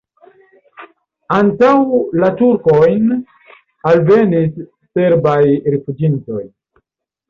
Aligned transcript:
Antaŭ 1.39 1.73
la 2.25 2.31
turkojn 2.41 3.13
alvenis 3.95 4.61
serbaj 4.99 5.41
rifuĝintoj. 5.55 6.45